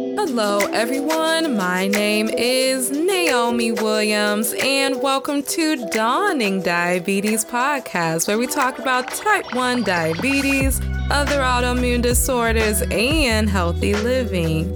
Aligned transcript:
Hello, 0.00 0.60
everyone. 0.72 1.58
My 1.58 1.86
name 1.86 2.30
is 2.30 2.90
Naomi 2.90 3.70
Williams, 3.70 4.54
and 4.58 5.02
welcome 5.02 5.42
to 5.42 5.76
Dawning 5.90 6.62
Diabetes 6.62 7.44
Podcast, 7.44 8.26
where 8.26 8.38
we 8.38 8.46
talk 8.46 8.78
about 8.78 9.10
type 9.10 9.54
1 9.54 9.82
diabetes, 9.82 10.80
other 11.10 11.40
autoimmune 11.40 12.00
disorders, 12.00 12.80
and 12.90 13.50
healthy 13.50 13.94
living. 13.94 14.74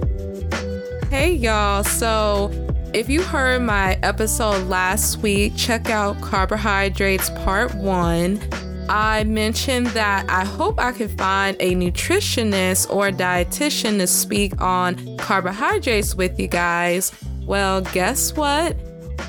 Hey, 1.09 1.33
y'all. 1.33 1.83
So, 1.83 2.51
if 2.93 3.09
you 3.09 3.23
heard 3.23 3.63
my 3.63 3.97
episode 4.03 4.67
last 4.67 5.17
week, 5.23 5.53
check 5.55 5.89
out 5.89 6.21
Carbohydrates 6.21 7.31
Part 7.31 7.73
1. 7.73 8.39
I 8.89 9.23
mentioned 9.23 9.87
that 9.87 10.29
I 10.29 10.45
hope 10.45 10.79
I 10.79 10.91
can 10.91 11.09
find 11.09 11.57
a 11.59 11.73
nutritionist 11.73 12.93
or 12.93 13.07
a 13.07 13.11
dietitian 13.11 13.97
to 13.97 14.07
speak 14.07 14.61
on 14.61 15.17
carbohydrates 15.17 16.15
with 16.15 16.39
you 16.39 16.47
guys. 16.47 17.11
Well, 17.45 17.81
guess 17.81 18.35
what? 18.35 18.75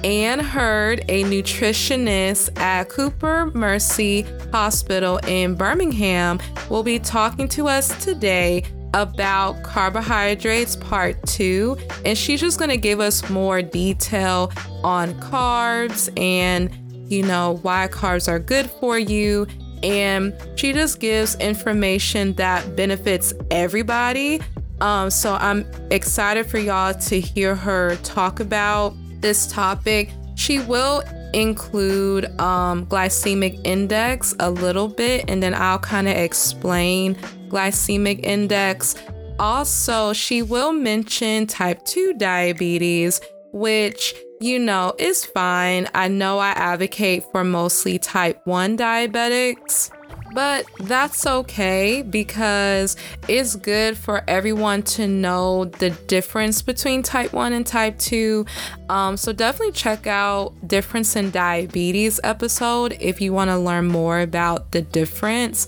Anne 0.05 0.41
Heard, 0.41 1.05
a 1.09 1.25
nutritionist 1.25 2.59
at 2.61 2.89
Cooper 2.89 3.51
Mercy 3.55 4.23
Hospital 4.53 5.19
in 5.27 5.55
Birmingham, 5.55 6.39
will 6.69 6.83
be 6.83 6.99
talking 6.99 7.49
to 7.49 7.69
us 7.69 8.05
today 8.05 8.63
about 8.95 9.63
carbohydrates 9.63 10.77
part 10.77 11.17
two. 11.27 11.77
And 12.05 12.17
she's 12.17 12.41
just 12.41 12.59
going 12.59 12.71
to 12.71 12.77
give 12.77 13.01
us 13.01 13.29
more 13.31 13.63
detail 13.63 14.53
on 14.85 15.15
carbs 15.15 16.11
and 16.19 16.71
you 17.09 17.23
know, 17.23 17.59
why 17.63 17.89
carbs 17.89 18.29
are 18.29 18.39
good 18.39 18.71
for 18.71 18.99
you. 18.99 19.47
And 19.83 20.35
she 20.57 20.73
just 20.73 21.01
gives 21.01 21.37
information 21.37 22.33
that 22.35 22.77
benefits 22.77 23.33
everybody. 23.51 24.41
Um, 24.81 25.11
so 25.11 25.35
I'm 25.35 25.67
excited 25.91 26.47
for 26.47 26.59
y'all 26.59 26.95
to 26.95 27.21
hear 27.21 27.55
her 27.55 27.97
talk 27.97 28.41
about 28.41 28.95
this 29.21 29.47
topic. 29.47 30.11
She 30.35 30.61
will 30.61 31.03
include 31.33 32.25
um, 32.41 32.87
glycemic 32.87 33.61
index 33.65 34.35
a 34.41 34.51
little 34.51 34.89
bit, 34.89 35.29
and 35.29 35.43
then 35.43 35.55
I'll 35.55 35.79
kind 35.79 36.09
of 36.09 36.17
explain 36.17 37.15
glycemic 37.49 38.25
index. 38.25 38.95
Also, 39.39 40.13
she 40.13 40.43
will 40.43 40.73
mention 40.73 41.47
type 41.47 41.85
2 41.85 42.15
diabetes, 42.15 43.21
which 43.53 44.15
you 44.41 44.59
know, 44.59 44.95
it's 44.99 45.25
fine. 45.25 45.89
I 45.95 46.09
know 46.09 46.39
I 46.39 46.51
advocate 46.51 47.25
for 47.33 47.45
mostly 47.45 47.99
type 47.99 48.41
1 48.45 48.77
diabetics, 48.77 49.91
but 50.35 50.67
that's 50.81 51.27
okay 51.27 52.03
because 52.03 52.97
it's 53.29 53.57
good 53.57 53.97
for 53.97 54.23
everyone 54.29 54.83
to 54.83 55.07
know 55.07 55.65
the 55.65 55.91
difference 55.91 56.61
between 56.61 57.03
type 57.03 57.33
1 57.33 57.53
and 57.55 57.67
type 57.67 57.99
2. 57.99 58.45
Um, 58.91 59.17
so 59.17 59.33
definitely 59.33 59.73
check 59.73 60.07
out 60.07 60.53
Difference 60.69 61.17
in 61.17 61.31
Diabetes 61.31 62.21
episode 62.23 62.97
if 63.01 63.21
you 63.21 63.33
want 63.33 63.51
to 63.51 63.59
learn 63.59 63.87
more 63.87 64.21
about 64.21 64.73
the 64.73 64.83
difference. 64.83 65.67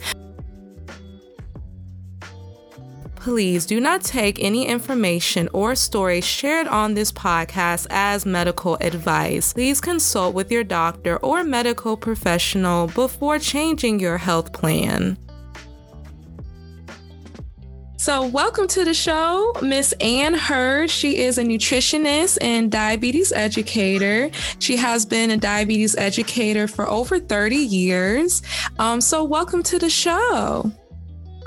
Please 3.28 3.66
do 3.66 3.78
not 3.78 4.02
take 4.02 4.42
any 4.42 4.66
information 4.66 5.50
or 5.52 5.74
stories 5.74 6.24
shared 6.24 6.66
on 6.66 6.94
this 6.94 7.12
podcast 7.12 7.86
as 7.90 8.24
medical 8.24 8.76
advice. 8.80 9.52
Please 9.52 9.82
consult 9.82 10.34
with 10.34 10.50
your 10.50 10.64
doctor 10.64 11.18
or 11.18 11.44
medical 11.44 11.94
professional 11.94 12.86
before 12.86 13.38
changing 13.38 14.00
your 14.00 14.16
health 14.16 14.54
plan. 14.54 15.18
So, 17.98 18.26
welcome 18.26 18.66
to 18.68 18.86
the 18.86 18.94
show, 18.94 19.52
Miss 19.60 19.92
Anne 20.00 20.32
Hurd. 20.32 20.88
She 20.88 21.18
is 21.18 21.36
a 21.36 21.42
nutritionist 21.42 22.38
and 22.40 22.72
diabetes 22.72 23.30
educator. 23.32 24.30
She 24.58 24.76
has 24.76 25.04
been 25.04 25.30
a 25.32 25.36
diabetes 25.36 25.94
educator 25.96 26.66
for 26.66 26.88
over 26.88 27.20
30 27.20 27.56
years. 27.56 28.40
Um, 28.78 29.02
so, 29.02 29.22
welcome 29.22 29.62
to 29.64 29.78
the 29.78 29.90
show. 29.90 30.72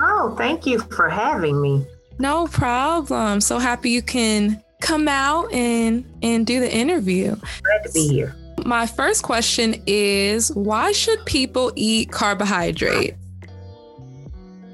Oh, 0.02 0.34
thank 0.36 0.66
you 0.66 0.80
for 0.80 1.08
having 1.08 1.62
me. 1.62 1.86
No 2.18 2.48
problem. 2.48 3.40
So 3.40 3.58
happy 3.58 3.90
you 3.90 4.02
can 4.02 4.62
come 4.80 5.06
out 5.06 5.52
and 5.52 6.04
and 6.22 6.46
do 6.46 6.60
the 6.60 6.72
interview. 6.72 7.36
Glad 7.62 7.82
to 7.84 7.92
be 7.92 8.08
here. 8.08 8.34
My 8.66 8.86
first 8.86 9.22
question 9.22 9.80
is 9.86 10.52
why 10.54 10.92
should 10.92 11.24
people 11.24 11.72
eat 11.76 12.10
carbohydrates? 12.10 13.16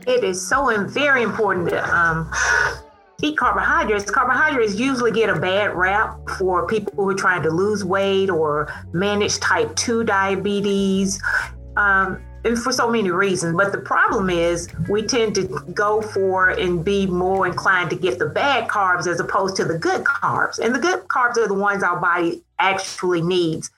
It 0.06 0.24
is 0.24 0.46
so 0.46 0.84
very 0.86 1.22
important 1.22 1.68
to 1.68 1.96
um, 1.96 2.32
eat 3.22 3.36
carbohydrates. 3.36 4.10
Carbohydrates 4.10 4.76
usually 4.76 5.12
get 5.12 5.28
a 5.28 5.38
bad 5.38 5.74
rap 5.74 6.18
for 6.38 6.66
people 6.66 6.94
who 6.96 7.10
are 7.10 7.14
trying 7.14 7.42
to 7.42 7.50
lose 7.50 7.84
weight 7.84 8.30
or 8.30 8.72
manage 8.92 9.38
type 9.38 9.74
2 9.76 10.04
diabetes. 10.04 11.22
Um, 11.76 12.22
for 12.56 12.72
so 12.72 12.90
many 12.90 13.10
reasons. 13.10 13.56
But 13.56 13.72
the 13.72 13.78
problem 13.78 14.30
is 14.30 14.68
we 14.88 15.02
tend 15.02 15.34
to 15.36 15.46
go 15.72 16.00
for 16.00 16.50
and 16.50 16.84
be 16.84 17.06
more 17.06 17.46
inclined 17.46 17.90
to 17.90 17.96
get 17.96 18.18
the 18.18 18.26
bad 18.26 18.68
carbs 18.68 19.06
as 19.06 19.20
opposed 19.20 19.56
to 19.56 19.64
the 19.64 19.78
good 19.78 20.04
carbs. 20.04 20.58
And 20.58 20.74
the 20.74 20.78
good 20.78 21.08
carbs 21.08 21.36
are 21.36 21.48
the 21.48 21.54
ones 21.54 21.82
our 21.82 22.00
body 22.00 22.42
actually 22.58 23.22
needs. 23.22 23.70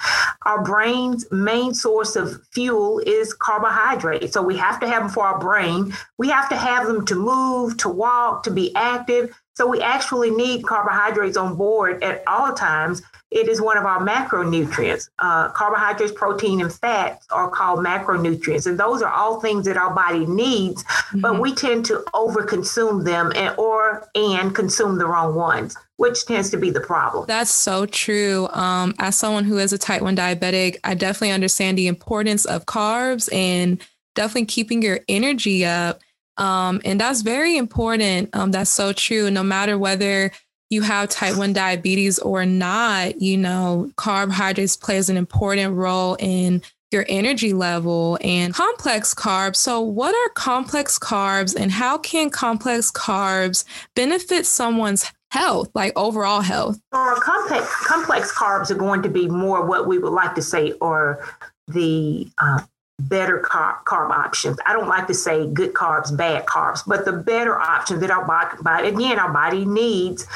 Our 0.47 0.63
brain's 0.63 1.31
main 1.31 1.75
source 1.75 2.17
of 2.17 2.43
fuel 2.51 2.99
is 3.01 3.35
carbohydrates. 3.35 4.33
So 4.33 4.43
we 4.43 4.57
have 4.57 4.81
to 4.81 4.89
have 4.89 5.03
them 5.03 5.11
for 5.11 5.27
our 5.27 5.39
brain. 5.39 5.93
We 6.19 6.29
have 6.31 6.49
to 6.49 6.57
have 6.57 6.87
them 6.87 7.05
to 7.07 7.15
move, 7.15 7.77
to 7.79 7.89
walk, 7.89 8.43
to 8.45 8.51
be 8.51 8.75
active. 8.75 9.35
So 9.61 9.67
we 9.67 9.83
actually 9.83 10.31
need 10.31 10.65
carbohydrates 10.65 11.37
on 11.37 11.55
board 11.55 12.03
at 12.03 12.23
all 12.27 12.55
times 12.55 13.03
it 13.31 13.47
is 13.47 13.61
one 13.61 13.77
of 13.77 13.85
our 13.85 14.01
macronutrients. 14.01 15.11
Uh, 15.19 15.51
carbohydrates, 15.51 16.13
protein, 16.13 16.63
and 16.63 16.73
fats 16.73 17.27
are 17.31 17.51
called 17.51 17.81
macronutrients, 17.81 18.67
and 18.67 18.81
those 18.81 19.03
are 19.03 19.13
all 19.13 19.39
things 19.39 19.67
that 19.67 19.77
our 19.77 19.95
body 19.95 20.25
needs. 20.25 20.83
Mm-hmm. 20.83 21.21
But 21.21 21.41
we 21.41 21.55
tend 21.55 21.85
to 21.87 22.03
overconsume 22.15 23.05
them, 23.05 23.33
and 23.37 23.55
or 23.59 24.09
and 24.15 24.55
consume 24.55 24.97
the 24.97 25.05
wrong 25.05 25.35
ones, 25.35 25.77
which 25.97 26.25
tends 26.25 26.49
to 26.53 26.57
be 26.57 26.71
the 26.71 26.81
problem. 26.81 27.27
That's 27.29 27.51
so 27.51 27.85
true. 27.85 28.49
Um, 28.53 28.95
as 28.99 29.19
someone 29.19 29.45
who 29.45 29.59
is 29.59 29.75
a 29.75 29.79
type 29.79 30.01
one 30.01 30.17
diabetic, 30.17 30.79
I 30.85 30.95
definitely 30.95 31.33
understand 31.33 31.77
the 31.77 31.87
importance 31.87 32.47
of 32.47 32.65
carbs 32.65 33.31
and 33.31 33.79
definitely 34.15 34.47
keeping 34.47 34.81
your 34.81 35.01
energy 35.07 35.67
up. 35.67 36.01
Um, 36.41 36.81
and 36.85 36.99
that's 36.99 37.21
very 37.21 37.57
important. 37.57 38.35
Um, 38.35 38.51
that's 38.51 38.71
so 38.71 38.93
true. 38.93 39.31
No 39.31 39.43
matter 39.43 39.79
whether 39.79 40.33
you 40.71 40.83
have 40.83 41.11
type 41.11 41.37
1 41.37 41.53
diabetes 41.53 42.19
or 42.19 42.47
not, 42.47 43.21
you 43.21 43.37
know, 43.37 43.91
carbohydrates 43.97 44.77
plays 44.77 45.11
an 45.11 45.17
important 45.17 45.75
role 45.75 46.17
in 46.19 46.63
your 46.91 47.05
energy 47.09 47.53
level 47.53 48.19
and 48.23 48.55
complex 48.55 49.15
carbs. 49.15 49.57
So, 49.57 49.81
what 49.81 50.15
are 50.15 50.33
complex 50.33 50.99
carbs 50.99 51.55
and 51.55 51.71
how 51.71 51.99
can 51.99 52.31
complex 52.31 52.91
carbs 52.91 53.65
benefit 53.95 54.47
someone's 54.47 55.11
health, 55.31 55.71
like 55.75 55.93
overall 55.95 56.41
health? 56.41 56.81
Or 56.93 57.17
complex 57.17 57.87
complex 57.87 58.33
carbs 58.33 58.71
are 58.71 58.77
going 58.77 59.03
to 59.03 59.09
be 59.09 59.29
more 59.29 59.65
what 59.67 59.87
we 59.87 59.99
would 59.99 60.13
like 60.13 60.35
to 60.37 60.43
say 60.43 60.73
or 60.81 61.29
the 61.69 62.29
uh, 62.39 62.61
better 63.09 63.41
carb, 63.41 63.85
carb 63.85 64.11
options. 64.11 64.59
I 64.67 64.73
don't 64.73 64.89
like 64.89 65.07
to 65.09 65.15
say 65.15 65.47
good 65.47 65.73
carbs, 65.73 66.17
bad 66.17 66.47
carbs, 66.47 66.83
but 66.87 67.05
the 67.05 67.13
better 67.13 67.59
options 67.59 68.01
that 68.01 68.11
our 68.11 68.25
body, 68.27 68.89
again, 68.89 69.19
our 69.19 69.33
body 69.33 69.65
needs 69.65 70.27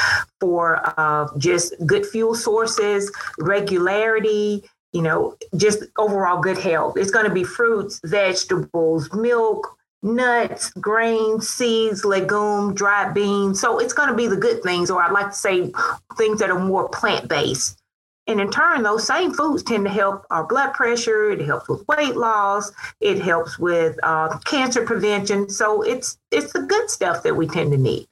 for 0.41 0.81
uh, 0.99 1.29
just 1.39 1.75
good 1.87 2.07
fuel 2.07 2.35
sources, 2.35 3.13
regularity, 3.39 4.65
you 4.93 5.03
know, 5.03 5.37
just 5.57 5.85
overall 5.99 6.41
good 6.41 6.59
health. 6.59 6.97
It's 6.97 7.11
going 7.11 7.27
to 7.27 7.35
be 7.35 7.45
fruits, 7.45 8.01
vegetables, 8.05 9.13
milk, 9.13 9.77
nuts, 10.03 10.71
grains, 10.73 11.49
seeds, 11.49 12.05
legume, 12.05 12.75
dried 12.75 13.15
beans. 13.15 13.61
So 13.61 13.79
it's 13.79 13.93
going 13.93 14.09
to 14.09 14.15
be 14.15 14.27
the 14.27 14.37
good 14.37 14.63
things, 14.63 14.91
or 14.91 15.03
I'd 15.03 15.13
like 15.13 15.31
to 15.31 15.37
say 15.37 15.73
things 16.17 16.39
that 16.41 16.51
are 16.51 16.61
more 16.61 16.89
plant 16.89 17.29
based. 17.29 17.81
And 18.27 18.41
in 18.41 18.51
turn, 18.51 18.83
those 18.83 19.07
same 19.07 19.35
foods 19.35 19.63
tend 19.63 19.85
to 19.85 19.91
help 19.91 20.25
our 20.31 20.47
blood 20.47 20.73
pressure. 20.73 21.31
It 21.31 21.45
helps 21.45 21.69
with 21.69 21.87
weight 21.89 22.17
loss. 22.17 22.73
It 23.01 23.21
helps 23.21 23.59
with 23.59 23.99
uh, 24.03 24.39
cancer 24.47 24.85
prevention. 24.85 25.51
So 25.51 25.83
it's 25.83 26.17
it's 26.31 26.53
the 26.53 26.61
good 26.61 26.89
stuff 26.89 27.23
that 27.23 27.37
we 27.37 27.47
tend 27.47 27.73
to 27.73 27.79
need. 27.79 28.07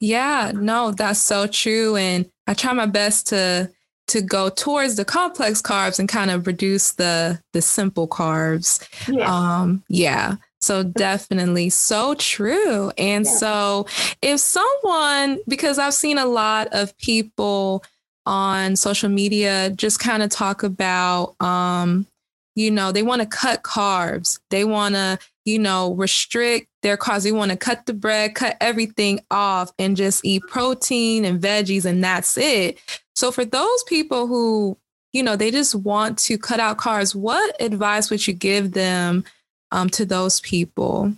Yeah, 0.00 0.52
no, 0.54 0.92
that's 0.92 1.20
so 1.20 1.46
true. 1.46 1.96
And 1.96 2.30
I 2.46 2.54
try 2.54 2.72
my 2.72 2.86
best 2.86 3.26
to 3.28 3.70
to 4.08 4.22
go 4.22 4.48
towards 4.48 4.96
the 4.96 5.04
complex 5.04 5.62
carbs 5.62 5.98
and 5.98 6.08
kind 6.08 6.30
of 6.30 6.46
reduce 6.46 6.92
the 6.92 7.40
the 7.52 7.60
simple 7.60 8.08
carbs. 8.08 8.82
Yeah. 9.06 9.30
Um, 9.30 9.84
yeah. 9.88 10.36
So 10.62 10.82
definitely 10.82 11.70
so 11.70 12.14
true. 12.14 12.90
And 12.98 13.24
yeah. 13.24 13.32
so 13.32 13.86
if 14.22 14.40
someone 14.40 15.40
because 15.46 15.78
I've 15.78 15.94
seen 15.94 16.18
a 16.18 16.26
lot 16.26 16.68
of 16.72 16.96
people 16.98 17.84
on 18.26 18.76
social 18.76 19.08
media 19.08 19.70
just 19.70 19.98
kind 19.98 20.22
of 20.22 20.30
talk 20.30 20.62
about 20.62 21.34
um, 21.40 22.06
you 22.54 22.70
know 22.70 22.92
they 22.92 23.02
want 23.02 23.20
to 23.20 23.26
cut 23.26 23.62
carbs 23.62 24.40
they 24.50 24.64
want 24.64 24.94
to 24.94 25.18
you 25.44 25.58
know, 25.58 25.94
restrict 25.94 26.68
their 26.82 26.96
carbs. 26.96 27.24
They 27.24 27.32
want 27.32 27.50
to 27.50 27.56
cut 27.56 27.86
the 27.86 27.94
bread, 27.94 28.34
cut 28.34 28.56
everything 28.60 29.20
off, 29.30 29.72
and 29.78 29.96
just 29.96 30.24
eat 30.24 30.42
protein 30.48 31.24
and 31.24 31.40
veggies, 31.40 31.84
and 31.84 32.02
that's 32.02 32.36
it. 32.36 32.78
So 33.14 33.32
for 33.32 33.44
those 33.44 33.82
people 33.84 34.26
who, 34.26 34.76
you 35.12 35.22
know, 35.22 35.36
they 35.36 35.50
just 35.50 35.74
want 35.74 36.18
to 36.20 36.38
cut 36.38 36.60
out 36.60 36.78
carbs, 36.78 37.14
what 37.14 37.60
advice 37.60 38.10
would 38.10 38.26
you 38.26 38.34
give 38.34 38.72
them 38.72 39.24
um, 39.72 39.88
to 39.90 40.04
those 40.04 40.40
people? 40.40 41.12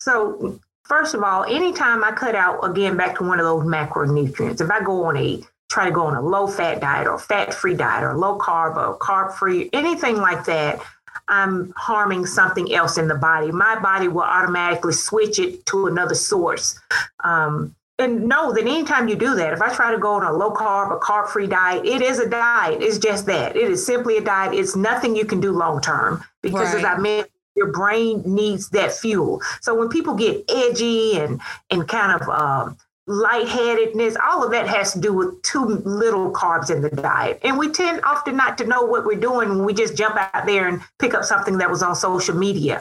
So 0.00 0.60
first 0.84 1.14
of 1.14 1.22
all, 1.22 1.44
anytime 1.44 2.04
I 2.04 2.12
cut 2.12 2.34
out 2.34 2.60
again 2.60 2.96
back 2.96 3.16
to 3.18 3.24
one 3.24 3.40
of 3.40 3.46
those 3.46 3.64
macronutrients, 3.64 4.60
if 4.60 4.70
I 4.70 4.82
go 4.82 5.04
on 5.04 5.16
a 5.16 5.42
try 5.72 5.86
to 5.86 5.90
go 5.90 6.04
on 6.04 6.14
a 6.14 6.20
low 6.20 6.46
fat 6.46 6.80
diet 6.80 7.06
or 7.06 7.18
fat 7.18 7.54
free 7.54 7.74
diet 7.74 8.04
or 8.04 8.16
low 8.16 8.38
carb 8.38 8.76
or 8.76 8.98
carb 8.98 9.32
free, 9.32 9.70
anything 9.72 10.16
like 10.16 10.44
that, 10.44 10.80
I'm 11.28 11.72
harming 11.76 12.26
something 12.26 12.72
else 12.74 12.98
in 12.98 13.08
the 13.08 13.14
body. 13.14 13.50
My 13.50 13.78
body 13.78 14.08
will 14.08 14.22
automatically 14.22 14.92
switch 14.92 15.38
it 15.38 15.64
to 15.66 15.86
another 15.86 16.14
source. 16.14 16.78
Um, 17.24 17.74
and 17.98 18.24
know 18.24 18.52
that 18.52 18.62
anytime 18.62 19.08
you 19.08 19.14
do 19.14 19.34
that, 19.36 19.52
if 19.52 19.62
I 19.62 19.72
try 19.72 19.92
to 19.92 19.98
go 19.98 20.14
on 20.14 20.24
a 20.24 20.32
low 20.32 20.50
carb 20.50 20.90
or 20.90 21.00
carb 21.00 21.28
free 21.28 21.46
diet, 21.46 21.86
it 21.86 22.02
is 22.02 22.18
a 22.18 22.28
diet. 22.28 22.82
It's 22.82 22.98
just 22.98 23.26
that. 23.26 23.56
It 23.56 23.70
is 23.70 23.84
simply 23.84 24.16
a 24.16 24.20
diet. 24.20 24.54
It's 24.54 24.74
nothing 24.74 25.14
you 25.14 25.24
can 25.24 25.40
do 25.40 25.52
long 25.52 25.80
term 25.80 26.22
because, 26.42 26.74
right. 26.74 26.78
as 26.78 26.84
I 26.84 26.98
mentioned, 26.98 27.30
your 27.54 27.70
brain 27.70 28.22
needs 28.26 28.70
that 28.70 28.92
fuel. 28.92 29.40
So 29.60 29.74
when 29.74 29.88
people 29.88 30.14
get 30.14 30.44
edgy 30.50 31.18
and 31.18 31.40
and 31.70 31.86
kind 31.86 32.20
of 32.20 32.28
um, 32.28 32.76
lightheadedness, 33.06 34.16
all 34.24 34.44
of 34.44 34.52
that 34.52 34.68
has 34.68 34.92
to 34.92 35.00
do 35.00 35.12
with 35.12 35.42
too 35.42 35.64
little 35.64 36.32
carbs 36.32 36.70
in 36.70 36.82
the 36.82 36.90
diet. 36.90 37.40
And 37.42 37.58
we 37.58 37.70
tend 37.70 38.00
often 38.04 38.36
not 38.36 38.56
to 38.58 38.66
know 38.66 38.82
what 38.82 39.04
we're 39.04 39.18
doing 39.18 39.48
when 39.48 39.64
we 39.64 39.74
just 39.74 39.96
jump 39.96 40.16
out 40.16 40.46
there 40.46 40.68
and 40.68 40.80
pick 40.98 41.14
up 41.14 41.24
something 41.24 41.58
that 41.58 41.70
was 41.70 41.82
on 41.82 41.96
social 41.96 42.36
media. 42.36 42.80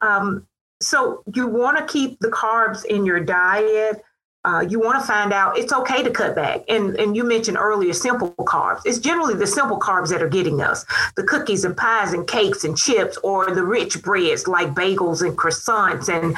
Um, 0.00 0.46
so 0.82 1.22
you 1.34 1.46
want 1.46 1.78
to 1.78 1.84
keep 1.86 2.18
the 2.20 2.28
carbs 2.28 2.84
in 2.84 3.04
your 3.06 3.20
diet. 3.20 4.02
Uh, 4.42 4.64
you 4.66 4.80
want 4.80 4.98
to 4.98 5.06
find 5.06 5.34
out 5.34 5.58
it's 5.58 5.72
okay 5.72 6.02
to 6.02 6.10
cut 6.10 6.34
back. 6.34 6.62
And, 6.66 6.96
and 6.96 7.14
you 7.14 7.24
mentioned 7.24 7.58
earlier 7.58 7.92
simple 7.92 8.34
carbs. 8.40 8.80
It's 8.86 8.98
generally 8.98 9.34
the 9.34 9.46
simple 9.46 9.78
carbs 9.78 10.08
that 10.08 10.22
are 10.22 10.30
getting 10.30 10.62
us 10.62 10.86
the 11.14 11.24
cookies 11.24 11.64
and 11.64 11.76
pies 11.76 12.14
and 12.14 12.26
cakes 12.26 12.64
and 12.64 12.76
chips, 12.76 13.18
or 13.18 13.54
the 13.54 13.62
rich 13.62 14.02
breads 14.02 14.48
like 14.48 14.74
bagels 14.74 15.20
and 15.20 15.36
croissants 15.36 16.08
and 16.08 16.34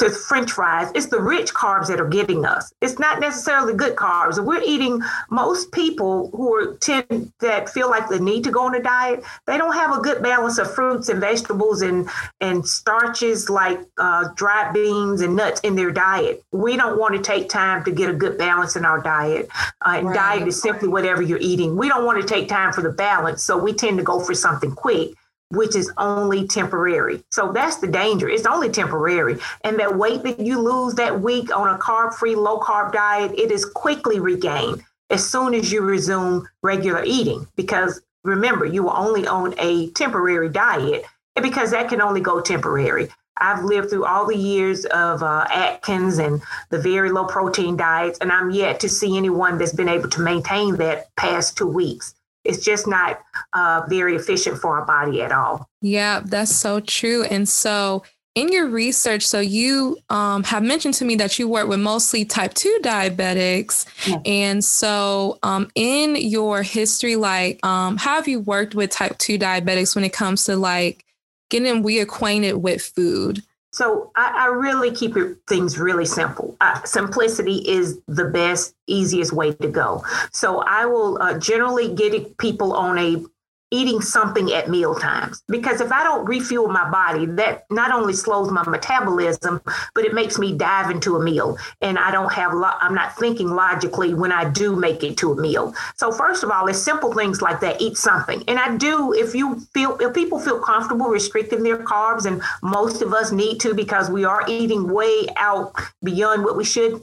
to 0.00 0.10
french 0.10 0.52
fries. 0.52 0.90
It's 0.94 1.06
the 1.06 1.20
rich 1.20 1.54
carbs 1.54 1.88
that 1.88 2.00
are 2.00 2.08
getting 2.08 2.44
us. 2.44 2.72
It's 2.80 2.98
not 2.98 3.20
necessarily 3.20 3.74
good 3.74 3.96
carbs. 3.96 4.44
We're 4.44 4.62
eating 4.62 5.00
most 5.30 5.72
people 5.72 6.30
who 6.30 6.54
are 6.54 6.74
tend 6.76 7.32
that 7.40 7.70
feel 7.70 7.88
like 7.88 8.08
they 8.08 8.18
need 8.18 8.44
to 8.44 8.50
go 8.50 8.62
on 8.66 8.74
a 8.74 8.82
diet 8.82 9.24
they 9.46 9.56
don't 9.56 9.74
have 9.74 9.96
a 9.96 10.00
good 10.00 10.22
balance 10.22 10.58
of 10.58 10.72
fruits 10.72 11.08
and 11.08 11.20
vegetables 11.20 11.82
and 11.82 12.08
and 12.40 12.66
starches 12.66 13.50
like 13.50 13.80
uh, 13.98 14.28
dried 14.34 14.72
beans 14.72 15.20
and 15.20 15.36
nuts 15.36 15.60
in 15.60 15.76
their 15.76 15.90
diet. 15.90 16.42
We 16.52 16.76
don't 16.76 16.98
want 16.98 17.14
to 17.14 17.22
take 17.22 17.48
time 17.48 17.84
to 17.84 17.90
get 17.90 18.10
a 18.10 18.12
good 18.12 18.38
balance 18.38 18.76
in 18.76 18.84
our 18.84 19.00
diet. 19.00 19.48
Uh, 19.84 19.94
and 19.96 20.06
right. 20.08 20.14
diet 20.14 20.48
is 20.48 20.60
simply 20.60 20.88
whatever 20.88 21.22
you're 21.22 21.38
eating. 21.40 21.76
We 21.76 21.88
don't 21.88 22.04
want 22.04 22.20
to 22.20 22.26
take 22.26 22.48
time 22.48 22.72
for 22.72 22.82
the 22.82 22.90
balance 22.90 23.42
so 23.42 23.56
we 23.56 23.72
tend 23.72 23.98
to 23.98 24.04
go 24.04 24.20
for 24.20 24.34
something 24.34 24.72
quick 24.72 25.10
which 25.50 25.74
is 25.74 25.92
only 25.98 26.46
temporary. 26.46 27.22
So 27.30 27.52
that's 27.52 27.76
the 27.76 27.88
danger. 27.88 28.28
It's 28.28 28.46
only 28.46 28.70
temporary. 28.70 29.38
And 29.62 29.78
that 29.78 29.96
weight 29.96 30.22
that 30.22 30.40
you 30.40 30.60
lose 30.60 30.94
that 30.94 31.20
week 31.20 31.54
on 31.54 31.68
a 31.68 31.78
carb 31.78 32.14
free, 32.14 32.34
low 32.34 32.58
carb 32.60 32.92
diet, 32.92 33.32
it 33.38 33.50
is 33.50 33.64
quickly 33.64 34.20
regained 34.20 34.82
as 35.10 35.28
soon 35.28 35.54
as 35.54 35.72
you 35.72 35.82
resume 35.82 36.46
regular 36.62 37.02
eating. 37.04 37.46
Because 37.56 38.00
remember, 38.22 38.64
you 38.64 38.84
were 38.84 38.96
only 38.96 39.26
on 39.26 39.54
a 39.58 39.90
temporary 39.90 40.48
diet, 40.48 41.04
and 41.34 41.42
because 41.42 41.72
that 41.72 41.88
can 41.88 42.00
only 42.00 42.20
go 42.20 42.40
temporary. 42.40 43.08
I've 43.42 43.64
lived 43.64 43.90
through 43.90 44.04
all 44.04 44.26
the 44.26 44.36
years 44.36 44.84
of 44.86 45.22
uh, 45.22 45.46
Atkins 45.50 46.18
and 46.18 46.42
the 46.68 46.78
very 46.78 47.10
low 47.10 47.24
protein 47.24 47.76
diets, 47.76 48.18
and 48.20 48.30
I'm 48.30 48.50
yet 48.50 48.80
to 48.80 48.88
see 48.88 49.16
anyone 49.16 49.56
that's 49.56 49.72
been 49.72 49.88
able 49.88 50.10
to 50.10 50.20
maintain 50.20 50.76
that 50.76 51.14
past 51.16 51.56
two 51.56 51.66
weeks 51.66 52.14
it's 52.44 52.64
just 52.64 52.86
not 52.86 53.20
uh, 53.52 53.82
very 53.88 54.16
efficient 54.16 54.58
for 54.58 54.78
our 54.78 54.84
body 54.84 55.22
at 55.22 55.32
all. 55.32 55.68
Yeah, 55.82 56.20
that's 56.24 56.54
so 56.54 56.80
true. 56.80 57.24
And 57.24 57.48
so, 57.48 58.02
in 58.36 58.52
your 58.52 58.68
research, 58.68 59.26
so 59.26 59.40
you 59.40 59.98
um, 60.08 60.44
have 60.44 60.62
mentioned 60.62 60.94
to 60.94 61.04
me 61.04 61.16
that 61.16 61.38
you 61.38 61.48
work 61.48 61.68
with 61.68 61.80
mostly 61.80 62.24
type 62.24 62.54
2 62.54 62.78
diabetics. 62.82 63.86
Yeah. 64.06 64.18
And 64.24 64.64
so, 64.64 65.38
um, 65.42 65.68
in 65.74 66.16
your 66.16 66.62
history, 66.62 67.16
like, 67.16 67.64
um, 67.66 67.96
how 67.96 68.14
have 68.14 68.28
you 68.28 68.40
worked 68.40 68.74
with 68.74 68.90
type 68.90 69.18
2 69.18 69.38
diabetics 69.38 69.94
when 69.94 70.04
it 70.04 70.12
comes 70.12 70.44
to 70.44 70.56
like 70.56 71.04
getting 71.50 71.82
reacquainted 71.82 72.54
with 72.54 72.82
food? 72.82 73.42
So 73.72 74.10
I, 74.16 74.46
I, 74.46 74.46
really 74.46 74.90
keep 74.90 75.14
things 75.46 75.78
really 75.78 76.04
simple. 76.04 76.56
Uh, 76.60 76.82
simplicity 76.82 77.68
is 77.68 78.00
the 78.08 78.24
best, 78.24 78.74
easiest 78.88 79.32
way 79.32 79.52
to 79.52 79.68
go. 79.68 80.04
So 80.32 80.58
I 80.66 80.86
will 80.86 81.22
uh, 81.22 81.38
generally 81.38 81.94
get 81.94 82.36
people 82.38 82.72
on 82.72 82.98
a 82.98 83.24
eating 83.70 84.00
something 84.00 84.52
at 84.52 84.68
meal 84.68 84.94
times 84.94 85.42
because 85.48 85.80
if 85.80 85.92
I 85.92 86.02
don't 86.02 86.26
refuel 86.26 86.68
my 86.68 86.90
body, 86.90 87.26
that 87.26 87.64
not 87.70 87.92
only 87.92 88.12
slows 88.12 88.50
my 88.50 88.64
metabolism, 88.68 89.60
but 89.94 90.04
it 90.04 90.14
makes 90.14 90.38
me 90.38 90.56
dive 90.56 90.90
into 90.90 91.16
a 91.16 91.22
meal, 91.22 91.56
and 91.80 91.98
I 91.98 92.10
don't 92.10 92.32
have 92.32 92.52
lo- 92.52 92.78
I'm 92.80 92.94
not 92.94 93.16
thinking 93.16 93.48
logically 93.48 94.14
when 94.14 94.32
I 94.32 94.48
do 94.50 94.76
make 94.76 95.02
it 95.04 95.16
to 95.18 95.32
a 95.32 95.40
meal. 95.40 95.74
So 95.96 96.10
first 96.10 96.42
of 96.42 96.50
all, 96.50 96.66
it's 96.66 96.78
simple 96.78 97.12
things 97.12 97.40
like 97.40 97.60
that. 97.60 97.80
Eat 97.80 97.96
something, 97.96 98.42
and 98.48 98.58
I 98.58 98.76
do 98.76 99.12
if 99.12 99.34
you 99.34 99.60
feel 99.74 99.96
if 100.00 100.14
people 100.14 100.38
feel 100.38 100.60
comfortable 100.60 101.06
restricting 101.06 101.62
their 101.62 101.78
carbs, 101.78 102.26
and 102.26 102.42
most 102.62 103.02
of 103.02 103.12
us 103.14 103.32
need 103.32 103.60
to 103.60 103.74
because 103.74 104.10
we 104.10 104.24
are 104.24 104.44
eating 104.48 104.92
way 104.92 105.26
out 105.36 105.74
beyond 106.02 106.44
what 106.44 106.56
we 106.56 106.64
should 106.64 107.02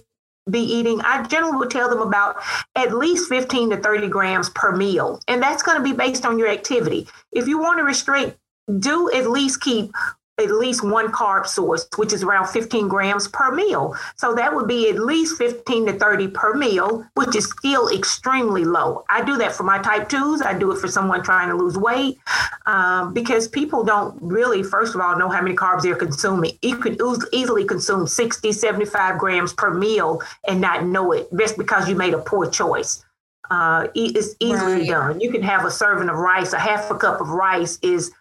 be 0.50 0.60
eating, 0.60 1.02
I 1.02 1.24
generally 1.24 1.58
would 1.58 1.72
tell 1.72 1.90
them 1.90 2.02
about 2.02 2.38
at 2.76 2.94
least 2.94 3.30
15 3.30 3.72
to 3.72 3.78
30 3.78 4.08
grams 4.08 4.50
per 4.50 4.76
meal. 4.76 5.20
And 5.28 5.42
that's 5.42 5.64
going 5.64 5.78
to 5.78 5.84
be 5.84 5.94
based 5.94 6.26
on 6.26 6.40
your 6.40 6.50
activity. 6.50 7.08
If 7.32 7.48
you 7.48 7.60
want 7.60 7.80
to 7.80 7.84
restrict, 7.84 8.38
do 8.80 9.12
at 9.14 9.30
least 9.30 9.62
keep 9.62 9.92
at 10.40 10.52
least 10.52 10.84
one 10.84 11.12
carb 11.12 11.48
source, 11.48 11.88
which 11.96 12.14
is 12.14 12.24
around 12.24 12.48
15 12.48 12.88
grams 12.88 13.28
per 13.28 13.52
meal. 13.52 13.96
So 14.16 14.36
that 14.36 14.54
would 14.54 14.68
be 14.68 14.90
at 14.90 15.00
least 15.00 15.38
15 15.38 15.88
to 15.88 15.94
30 15.94 16.28
per 16.28 16.54
meal, 16.54 17.06
which 17.16 17.36
is 17.36 17.50
still 17.58 17.90
extremely 17.90 18.64
low. 18.64 19.04
I 19.10 19.24
do 19.24 19.38
that 19.38 19.54
for 19.54 19.64
my 19.64 19.80
type 19.80 20.10
2s. 20.10 20.46
I 20.46 20.58
do 20.58 20.72
it 20.72 20.80
for 20.80 20.88
someone 20.88 21.24
trying 21.24 21.50
to 21.50 21.56
lose 21.56 21.78
weight 21.78 22.20
um, 22.68 23.14
because 23.14 23.48
people 23.48 23.84
don't 23.84 24.16
really, 24.22 24.62
first 24.62 24.94
of 24.94 25.02
all, 25.02 25.18
know 25.18 25.30
how 25.30 25.42
many 25.42 25.56
carbs 25.56 25.82
they're 25.82 25.96
consuming. 25.96 26.58
You 26.62 26.78
could 26.78 27.02
easily 27.34 27.66
consume 27.66 28.06
60, 28.06 28.52
75 28.52 29.18
grams 29.18 29.54
per 29.54 29.74
meal 29.74 30.22
and 30.48 30.62
not 30.62 30.86
know 30.86 31.14
it 31.14 31.30
just 31.36 31.58
because 31.58 31.90
you 31.90 31.96
made 31.96 32.14
a 32.14 32.20
poor 32.20 32.48
choice. 32.50 33.04
Uh, 33.50 33.88
it's 33.96 34.36
easily 34.40 34.74
right. 34.74 34.88
done. 34.88 35.22
You 35.22 35.32
can 35.32 35.42
have 35.42 35.66
a 35.66 35.72
serving 35.72 36.10
of 36.10 36.18
rice, 36.18 36.54
a 36.54 36.60
half 36.60 36.92
a 36.92 36.96
cup 36.98 37.22
of 37.22 37.30
rice 37.30 37.80
is 37.82 38.12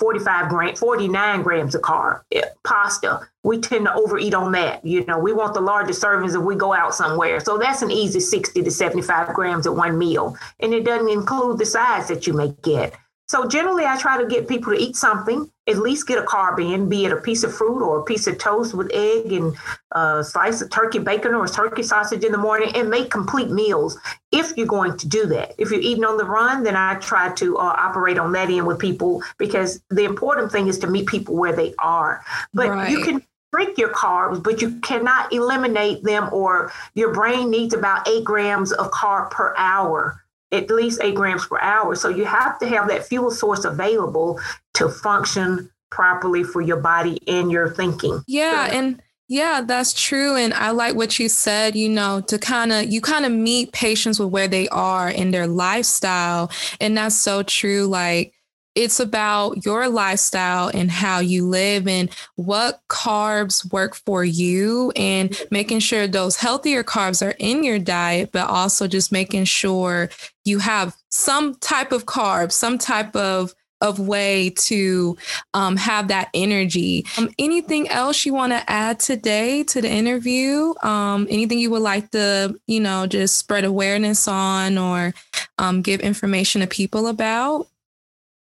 45 0.00 0.48
grams, 0.48 0.78
49 0.80 1.42
grams 1.42 1.74
of 1.74 1.82
carb. 1.82 2.22
Eh, 2.32 2.40
pasta, 2.64 3.20
we 3.44 3.60
tend 3.60 3.84
to 3.84 3.94
overeat 3.94 4.34
on 4.34 4.50
that. 4.52 4.84
You 4.84 5.04
know, 5.04 5.18
we 5.18 5.32
want 5.32 5.54
the 5.54 5.60
largest 5.60 6.02
servings 6.02 6.34
if 6.34 6.42
we 6.42 6.56
go 6.56 6.72
out 6.72 6.94
somewhere. 6.94 7.38
So 7.40 7.58
that's 7.58 7.82
an 7.82 7.90
easy 7.90 8.18
60 8.18 8.62
to 8.62 8.70
75 8.70 9.34
grams 9.34 9.66
at 9.66 9.74
one 9.74 9.98
meal. 9.98 10.36
And 10.58 10.72
it 10.72 10.84
doesn't 10.84 11.10
include 11.10 11.58
the 11.58 11.66
sides 11.66 12.08
that 12.08 12.26
you 12.26 12.32
may 12.32 12.48
get. 12.62 12.94
So 13.30 13.46
generally, 13.46 13.84
I 13.84 13.96
try 13.96 14.20
to 14.20 14.26
get 14.26 14.48
people 14.48 14.72
to 14.72 14.76
eat 14.76 14.96
something, 14.96 15.48
at 15.68 15.78
least 15.78 16.08
get 16.08 16.18
a 16.18 16.22
carb 16.22 16.58
in, 16.58 16.88
be 16.88 17.04
it 17.04 17.12
a 17.12 17.16
piece 17.16 17.44
of 17.44 17.54
fruit 17.54 17.80
or 17.80 18.00
a 18.00 18.02
piece 18.02 18.26
of 18.26 18.38
toast 18.38 18.74
with 18.74 18.90
egg 18.92 19.32
and 19.32 19.56
a 19.92 20.24
slice 20.24 20.60
of 20.60 20.70
turkey 20.70 20.98
bacon 20.98 21.36
or 21.36 21.46
turkey 21.46 21.84
sausage 21.84 22.24
in 22.24 22.32
the 22.32 22.38
morning, 22.38 22.72
and 22.74 22.90
make 22.90 23.08
complete 23.08 23.48
meals 23.48 23.96
if 24.32 24.56
you're 24.56 24.66
going 24.66 24.96
to 24.96 25.06
do 25.06 25.26
that. 25.26 25.54
If 25.58 25.70
you're 25.70 25.78
eating 25.78 26.02
on 26.02 26.16
the 26.16 26.24
run, 26.24 26.64
then 26.64 26.74
I 26.74 26.96
try 26.96 27.32
to 27.34 27.56
uh, 27.56 27.76
operate 27.78 28.18
on 28.18 28.32
that 28.32 28.50
end 28.50 28.66
with 28.66 28.80
people 28.80 29.22
because 29.38 29.80
the 29.90 30.02
important 30.02 30.50
thing 30.50 30.66
is 30.66 30.80
to 30.80 30.88
meet 30.88 31.06
people 31.06 31.36
where 31.36 31.54
they 31.54 31.72
are. 31.78 32.24
But 32.52 32.70
right. 32.70 32.90
you 32.90 33.04
can 33.04 33.24
drink 33.52 33.78
your 33.78 33.92
carbs, 33.92 34.42
but 34.42 34.60
you 34.60 34.80
cannot 34.80 35.32
eliminate 35.32 36.02
them, 36.02 36.28
or 36.32 36.72
your 36.94 37.14
brain 37.14 37.48
needs 37.48 37.74
about 37.74 38.08
eight 38.08 38.24
grams 38.24 38.72
of 38.72 38.90
carb 38.90 39.30
per 39.30 39.54
hour 39.56 40.20
at 40.52 40.70
least 40.70 41.00
eight 41.02 41.14
grams 41.14 41.46
per 41.46 41.58
hour. 41.60 41.94
So 41.94 42.08
you 42.08 42.24
have 42.24 42.58
to 42.58 42.66
have 42.66 42.88
that 42.88 43.06
fuel 43.06 43.30
source 43.30 43.64
available 43.64 44.40
to 44.74 44.88
function 44.88 45.70
properly 45.90 46.42
for 46.44 46.60
your 46.60 46.78
body 46.78 47.18
and 47.26 47.50
your 47.50 47.70
thinking. 47.70 48.22
Yeah. 48.26 48.68
And 48.70 49.02
yeah, 49.28 49.60
that's 49.60 49.92
true. 49.92 50.34
And 50.34 50.52
I 50.52 50.70
like 50.70 50.96
what 50.96 51.18
you 51.20 51.28
said, 51.28 51.76
you 51.76 51.88
know, 51.88 52.20
to 52.22 52.38
kind 52.38 52.72
of, 52.72 52.86
you 52.90 53.00
kind 53.00 53.24
of 53.24 53.30
meet 53.30 53.72
patients 53.72 54.18
with 54.18 54.30
where 54.30 54.48
they 54.48 54.68
are 54.70 55.08
in 55.08 55.30
their 55.30 55.46
lifestyle. 55.46 56.50
And 56.80 56.96
that's 56.96 57.16
so 57.16 57.44
true. 57.44 57.86
Like, 57.86 58.34
it's 58.80 58.98
about 58.98 59.66
your 59.66 59.88
lifestyle 59.88 60.70
and 60.72 60.90
how 60.90 61.18
you 61.18 61.46
live 61.46 61.86
and 61.86 62.08
what 62.36 62.80
carbs 62.88 63.70
work 63.70 63.94
for 63.94 64.24
you 64.24 64.90
and 64.96 65.38
making 65.50 65.80
sure 65.80 66.06
those 66.06 66.36
healthier 66.36 66.82
carbs 66.82 67.24
are 67.24 67.34
in 67.38 67.62
your 67.62 67.78
diet, 67.78 68.30
but 68.32 68.48
also 68.48 68.88
just 68.88 69.12
making 69.12 69.44
sure 69.44 70.08
you 70.46 70.58
have 70.60 70.96
some 71.10 71.54
type 71.56 71.92
of 71.92 72.06
carbs, 72.06 72.52
some 72.52 72.78
type 72.78 73.14
of 73.14 73.54
of 73.82 73.98
way 73.98 74.50
to 74.50 75.16
um, 75.54 75.74
have 75.74 76.08
that 76.08 76.28
energy. 76.34 77.04
Um, 77.16 77.30
anything 77.38 77.88
else 77.88 78.26
you 78.26 78.34
want 78.34 78.52
to 78.52 78.70
add 78.70 79.00
today 79.00 79.62
to 79.64 79.80
the 79.80 79.88
interview? 79.88 80.74
Um, 80.82 81.26
anything 81.30 81.58
you 81.58 81.70
would 81.70 81.80
like 81.80 82.10
to, 82.10 82.58
you 82.66 82.78
know, 82.80 83.06
just 83.06 83.38
spread 83.38 83.64
awareness 83.64 84.28
on 84.28 84.76
or 84.76 85.14
um, 85.56 85.80
give 85.80 86.00
information 86.00 86.60
to 86.60 86.66
people 86.66 87.06
about? 87.06 87.69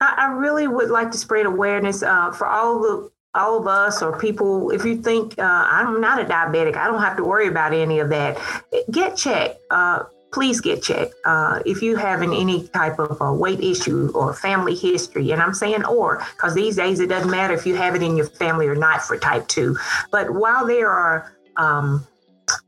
I, 0.02 0.34
really 0.34 0.68
would 0.68 0.90
like 0.90 1.12
to 1.12 1.18
spread 1.18 1.46
awareness 1.46 2.02
uh, 2.02 2.32
for 2.32 2.48
all 2.48 2.82
the 2.82 3.12
all 3.34 3.58
of 3.58 3.68
us 3.68 4.02
or 4.02 4.20
people, 4.20 4.72
if 4.72 4.84
you 4.84 5.02
think 5.02 5.40
uh, 5.40 5.44
I'm 5.70 6.02
not 6.02 6.20
a 6.20 6.26
diabetic, 6.26 6.76
I 6.76 6.88
don't 6.88 7.02
have 7.02 7.16
to 7.18 7.24
worry 7.24 7.48
about 7.48 7.74
any 7.74 8.00
of 8.00 8.10
that. 8.10 8.38
Get 8.92 9.16
checked. 9.16 9.58
Uh, 9.70 10.04
please 10.34 10.60
get 10.62 10.82
checked. 10.82 11.14
Uh, 11.26 11.62
if 11.66 11.82
you 11.82 11.96
having 11.96 12.34
any 12.34 12.68
type 12.70 13.00
of 13.00 13.20
a 13.22 13.34
weight 13.34 13.62
issue 13.62 14.12
or 14.14 14.34
family 14.34 14.76
history, 14.76 15.32
and 15.32 15.42
I'm 15.42 15.54
saying 15.54 15.86
or, 15.86 16.26
because 16.36 16.56
these 16.56 16.76
days 16.76 17.00
it 17.00 17.08
doesn't 17.08 17.32
matter 17.32 17.54
if 17.54 17.66
you 17.66 17.76
have 17.76 17.96
it 17.96 18.04
in 18.04 18.18
your 18.18 18.28
family 18.28 18.68
or 18.68 18.76
not 18.76 19.02
for 19.02 19.18
type 19.18 19.48
2. 19.48 19.78
But 20.12 20.34
while 20.34 20.66
there 20.66 20.90
are, 20.90 21.34
um, 21.58 22.06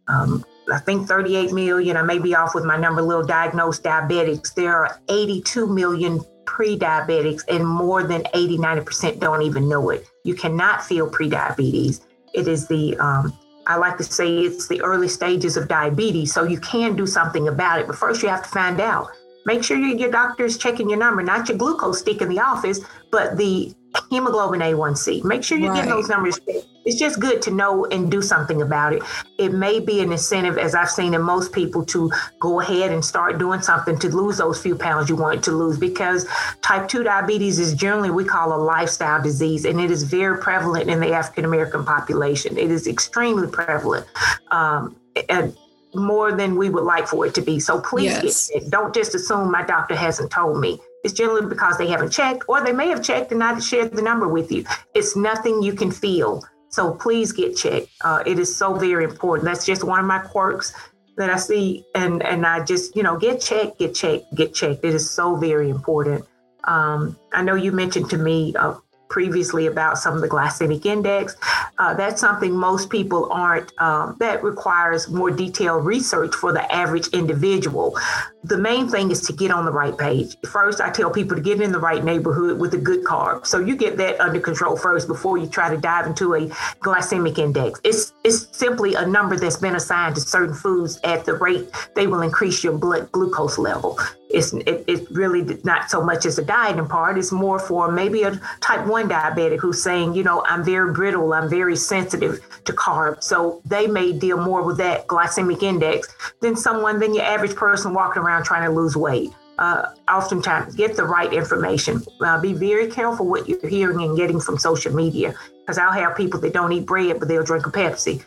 um, 0.07 0.45
I 0.71 0.79
think 0.79 1.07
38 1.07 1.51
million, 1.51 1.97
I 1.97 2.03
may 2.03 2.19
be 2.19 2.35
off 2.35 2.55
with 2.55 2.63
my 2.63 2.77
number, 2.77 3.01
little 3.01 3.25
diagnosed 3.25 3.83
diabetics, 3.83 4.53
there 4.53 4.73
are 4.73 5.01
82 5.09 5.67
million 5.67 6.21
pre 6.53 6.77
diabetics, 6.77 7.41
and 7.47 7.67
more 7.67 8.03
than 8.03 8.23
80 8.35 8.59
90% 8.59 9.19
don't 9.19 9.41
even 9.41 9.67
know 9.67 9.89
it. 9.89 10.07
You 10.23 10.35
cannot 10.35 10.85
feel 10.85 11.09
pre 11.09 11.27
diabetes. 11.27 12.01
It 12.35 12.47
is 12.47 12.67
the 12.67 12.95
um, 12.97 13.35
I 13.65 13.77
like 13.77 13.97
to 13.97 14.03
say 14.03 14.27
it's 14.39 14.67
the 14.67 14.79
early 14.81 15.07
stages 15.07 15.57
of 15.57 15.67
diabetes, 15.67 16.31
so 16.31 16.43
you 16.43 16.59
can 16.59 16.95
do 16.95 17.07
something 17.07 17.47
about 17.47 17.79
it. 17.79 17.87
But 17.87 17.95
first, 17.95 18.21
you 18.21 18.29
have 18.29 18.43
to 18.43 18.49
find 18.49 18.79
out. 18.79 19.07
Make 19.47 19.63
sure 19.63 19.77
your 19.77 20.11
doctor 20.11 20.45
is 20.45 20.57
checking 20.57 20.89
your 20.89 20.99
number, 20.99 21.23
not 21.23 21.49
your 21.49 21.57
glucose 21.57 21.99
stick 21.99 22.21
in 22.21 22.29
the 22.29 22.39
office, 22.39 22.79
but 23.11 23.35
the 23.35 23.73
hemoglobin 24.11 24.61
A1C. 24.61 25.23
Make 25.23 25.43
sure 25.43 25.57
you're 25.57 25.71
right. 25.71 25.77
getting 25.77 25.89
those 25.89 26.07
numbers. 26.07 26.39
It's 26.85 26.99
just 26.99 27.19
good 27.19 27.41
to 27.43 27.51
know 27.51 27.85
and 27.85 28.11
do 28.11 28.21
something 28.21 28.61
about 28.61 28.93
it. 28.93 29.03
It 29.37 29.53
may 29.53 29.79
be 29.79 30.01
an 30.01 30.11
incentive, 30.11 30.57
as 30.57 30.75
I've 30.75 30.89
seen 30.89 31.13
in 31.13 31.21
most 31.21 31.51
people, 31.51 31.85
to 31.87 32.11
go 32.39 32.59
ahead 32.59 32.91
and 32.91 33.03
start 33.03 33.37
doing 33.37 33.61
something 33.61 33.97
to 33.99 34.09
lose 34.09 34.37
those 34.37 34.61
few 34.61 34.75
pounds 34.75 35.09
you 35.09 35.15
want 35.15 35.43
to 35.45 35.51
lose 35.51 35.77
because 35.77 36.27
type 36.61 36.87
2 36.87 37.03
diabetes 37.03 37.59
is 37.59 37.73
generally 37.73 38.09
we 38.09 38.25
call 38.25 38.53
a 38.53 38.61
lifestyle 38.61 39.21
disease 39.21 39.65
and 39.65 39.79
it 39.79 39.91
is 39.91 40.03
very 40.03 40.37
prevalent 40.37 40.89
in 40.89 40.99
the 40.99 41.13
African 41.13 41.45
American 41.45 41.85
population. 41.85 42.57
It 42.57 42.71
is 42.71 42.87
extremely 42.87 43.47
prevalent. 43.47 44.05
Um, 44.51 44.95
and 45.29 45.55
more 45.95 46.31
than 46.31 46.55
we 46.55 46.69
would 46.69 46.83
like 46.83 47.07
for 47.07 47.25
it 47.25 47.35
to 47.35 47.41
be. 47.41 47.59
So 47.59 47.79
please 47.79 48.49
yes. 48.51 48.65
don't 48.69 48.93
just 48.93 49.13
assume 49.13 49.51
my 49.51 49.63
doctor 49.63 49.95
hasn't 49.95 50.31
told 50.31 50.59
me. 50.59 50.79
It's 51.03 51.13
generally 51.13 51.45
because 51.47 51.77
they 51.77 51.87
haven't 51.87 52.11
checked, 52.11 52.43
or 52.47 52.63
they 52.63 52.71
may 52.71 52.87
have 52.87 53.03
checked 53.03 53.31
and 53.31 53.39
not 53.39 53.61
shared 53.61 53.91
the 53.91 54.01
number 54.01 54.27
with 54.27 54.51
you. 54.51 54.63
It's 54.95 55.15
nothing 55.15 55.61
you 55.61 55.73
can 55.73 55.91
feel. 55.91 56.43
So 56.73 56.91
please 56.91 57.31
get 57.31 57.55
checked. 57.55 57.89
Uh, 58.01 58.23
it 58.25 58.39
is 58.39 58.53
so 58.55 58.73
very 58.73 59.03
important. 59.03 59.45
That's 59.45 59.63
just 59.63 59.83
one 59.83 59.99
of 59.99 60.07
my 60.07 60.17
quirks 60.17 60.73
that 61.17 61.29
I 61.29 61.37
see, 61.37 61.85
and 61.93 62.23
and 62.23 62.47
I 62.47 62.65
just 62.65 62.95
you 62.95 63.03
know 63.03 63.15
get 63.15 63.39
checked, 63.39 63.77
get 63.77 63.93
checked, 63.93 64.33
get 64.33 64.55
checked. 64.55 64.83
It 64.83 64.95
is 64.95 65.07
so 65.07 65.35
very 65.35 65.69
important. 65.69 66.25
Um, 66.63 67.15
I 67.31 67.43
know 67.43 67.53
you 67.53 67.71
mentioned 67.71 68.09
to 68.09 68.17
me 68.17 68.55
uh, 68.55 68.73
previously 69.07 69.67
about 69.67 69.99
some 69.99 70.15
of 70.15 70.21
the 70.21 70.27
glycemic 70.27 70.87
index. 70.87 71.35
Uh, 71.77 71.93
that's 71.93 72.19
something 72.19 72.51
most 72.51 72.89
people 72.89 73.31
aren't, 73.31 73.71
um, 73.79 74.15
that 74.19 74.43
requires 74.43 75.07
more 75.07 75.29
detailed 75.29 75.85
research 75.85 76.33
for 76.33 76.51
the 76.51 76.73
average 76.73 77.09
individual. 77.09 77.95
The 78.43 78.57
main 78.57 78.89
thing 78.89 79.11
is 79.11 79.21
to 79.21 79.33
get 79.33 79.51
on 79.51 79.65
the 79.65 79.71
right 79.71 79.97
page. 79.97 80.35
First, 80.45 80.81
I 80.81 80.91
tell 80.91 81.09
people 81.09 81.35
to 81.37 81.41
get 81.41 81.61
in 81.61 81.71
the 81.71 81.79
right 81.79 82.03
neighborhood 82.03 82.59
with 82.59 82.73
a 82.73 82.77
good 82.77 83.03
carb. 83.03 83.45
So 83.45 83.59
you 83.59 83.75
get 83.75 83.97
that 83.97 84.19
under 84.19 84.39
control 84.39 84.75
first 84.75 85.07
before 85.07 85.37
you 85.37 85.47
try 85.47 85.69
to 85.69 85.77
dive 85.77 86.07
into 86.07 86.35
a 86.35 86.47
glycemic 86.81 87.37
index. 87.37 87.79
It's, 87.83 88.13
it's 88.23 88.47
simply 88.51 88.95
a 88.95 89.05
number 89.05 89.37
that's 89.37 89.57
been 89.57 89.75
assigned 89.75 90.15
to 90.15 90.21
certain 90.21 90.53
foods 90.53 90.99
at 91.03 91.25
the 91.25 91.35
rate 91.35 91.69
they 91.95 92.07
will 92.07 92.21
increase 92.21 92.63
your 92.63 92.77
blood 92.77 93.11
glucose 93.11 93.57
level 93.57 93.97
it's 94.33 94.51
it, 94.53 94.83
it's 94.87 95.09
really 95.11 95.59
not 95.63 95.89
so 95.89 96.03
much 96.03 96.25
as 96.25 96.37
a 96.39 96.43
dieting 96.43 96.87
part. 96.87 97.17
It's 97.17 97.31
more 97.31 97.59
for 97.59 97.91
maybe 97.91 98.23
a 98.23 98.39
type 98.59 98.85
one 98.87 99.07
diabetic 99.07 99.59
who's 99.59 99.81
saying, 99.81 100.15
you 100.15 100.23
know, 100.23 100.43
I'm 100.45 100.63
very 100.63 100.91
brittle, 100.91 101.33
I'm 101.33 101.49
very 101.49 101.75
sensitive 101.75 102.39
to 102.65 102.73
carbs, 102.73 103.23
so 103.23 103.61
they 103.65 103.87
may 103.87 104.11
deal 104.11 104.37
more 104.37 104.63
with 104.63 104.77
that 104.77 105.07
glycemic 105.07 105.61
index 105.61 106.13
than 106.41 106.55
someone 106.55 106.99
than 106.99 107.13
your 107.13 107.23
average 107.23 107.55
person 107.55 107.93
walking 107.93 108.23
around 108.23 108.32
trying 108.41 108.63
to 108.63 108.73
lose 108.73 108.95
weight. 108.95 109.31
Uh, 109.59 109.93
oftentimes, 110.09 110.73
get 110.73 110.95
the 110.95 111.03
right 111.03 111.31
information. 111.31 112.01
Uh, 112.21 112.41
be 112.41 112.53
very 112.53 112.89
careful 112.89 113.27
what 113.27 113.47
you're 113.47 113.67
hearing 113.67 114.01
and 114.01 114.17
getting 114.17 114.39
from 114.39 114.57
social 114.57 114.95
media, 114.95 115.35
because 115.59 115.77
I'll 115.77 115.91
have 115.91 116.17
people 116.17 116.39
that 116.39 116.53
don't 116.53 116.71
eat 116.71 116.87
bread 116.87 117.19
but 117.19 117.27
they'll 117.27 117.43
drink 117.43 117.67
a 117.67 117.71
Pepsi 117.71 118.23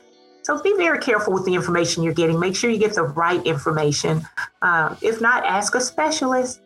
so 0.47 0.63
be 0.63 0.75
very 0.77 1.01
careful 1.01 1.33
with 1.33 1.45
the 1.45 1.57
information 1.57 2.05
you're 2.05 2.15
getting. 2.15 2.39
Make 2.39 2.55
sure 2.55 2.71
you 2.71 2.79
get 2.79 2.95
the 2.95 3.03
right 3.03 3.45
information. 3.45 4.25
Uh, 4.63 4.95
if 5.03 5.21
not, 5.21 5.45
ask 5.45 5.75
a 5.75 5.81
specialist. 5.81 6.61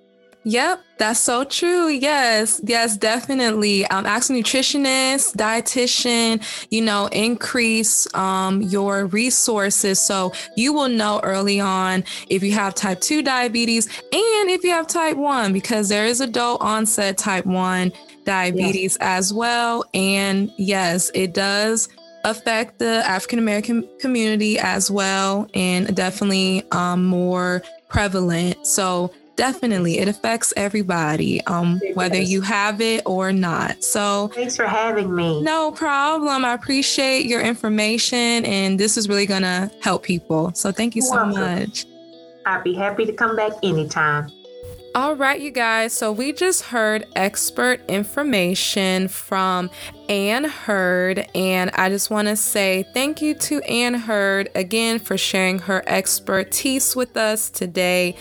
Yep, 0.44 0.82
that's 0.96 1.20
so 1.20 1.44
true. 1.44 1.88
Yes, 1.88 2.62
yes, 2.64 2.96
definitely. 2.96 3.84
Um, 3.86 4.06
ask 4.06 4.30
a 4.30 4.32
nutritionist, 4.32 5.36
dietitian, 5.36 6.42
you 6.70 6.80
know, 6.80 7.06
increase 7.08 8.12
um, 8.14 8.62
your 8.62 9.06
resources 9.06 10.00
so 10.00 10.32
you 10.56 10.72
will 10.72 10.88
know 10.88 11.20
early 11.22 11.60
on 11.60 12.04
if 12.28 12.42
you 12.42 12.52
have 12.52 12.74
type 12.74 13.00
2 13.00 13.22
diabetes 13.22 13.86
and 13.86 14.50
if 14.50 14.64
you 14.64 14.70
have 14.70 14.86
type 14.86 15.18
1, 15.18 15.52
because 15.52 15.90
there 15.90 16.06
is 16.06 16.22
adult 16.22 16.62
onset 16.62 17.18
type 17.18 17.44
1 17.44 17.92
diabetes 18.24 18.96
as 19.00 19.34
well. 19.34 19.84
And 19.92 20.50
yes, 20.56 21.10
it 21.14 21.34
does 21.34 21.90
affect 22.24 22.78
the 22.78 23.02
African 23.06 23.38
American 23.38 23.88
community 23.98 24.58
as 24.58 24.90
well, 24.90 25.48
and 25.54 25.94
definitely 25.94 26.62
um, 26.72 27.04
more 27.04 27.62
prevalent. 27.88 28.66
So 28.66 29.12
definitely, 29.40 29.98
it 29.98 30.06
affects 30.06 30.52
everybody, 30.54 31.40
um, 31.46 31.80
whether 31.94 32.20
you 32.20 32.42
have 32.42 32.82
it 32.82 33.00
or 33.06 33.32
not. 33.32 33.82
So 33.82 34.28
thanks 34.34 34.54
for 34.54 34.66
having 34.66 35.14
me. 35.14 35.40
No 35.40 35.72
problem. 35.72 36.44
I 36.44 36.52
appreciate 36.52 37.24
your 37.24 37.40
information, 37.40 38.44
and 38.44 38.78
this 38.78 38.98
is 38.98 39.08
really 39.08 39.24
gonna 39.24 39.70
help 39.80 40.02
people. 40.02 40.52
So 40.54 40.72
thank 40.72 40.94
you 40.94 41.00
so 41.00 41.14
Welcome. 41.14 41.40
much. 41.40 41.86
I'd 42.44 42.62
be 42.64 42.74
happy 42.74 43.06
to 43.06 43.14
come 43.14 43.34
back 43.34 43.52
anytime. 43.62 44.30
All 44.92 45.14
right, 45.14 45.40
you 45.40 45.52
guys. 45.52 45.92
So 45.92 46.10
we 46.10 46.32
just 46.32 46.62
heard 46.62 47.06
expert 47.14 47.80
information 47.88 49.06
from 49.06 49.70
Ann 50.08 50.44
Hurd, 50.44 51.28
and 51.32 51.70
I 51.74 51.88
just 51.88 52.10
want 52.10 52.26
to 52.26 52.34
say 52.34 52.84
thank 52.92 53.22
you 53.22 53.34
to 53.34 53.60
Ann 53.62 53.94
Hurd 53.94 54.50
again 54.56 54.98
for 54.98 55.16
sharing 55.16 55.60
her 55.60 55.84
expertise 55.86 56.96
with 56.96 57.16
us 57.16 57.50
today. 57.50 58.16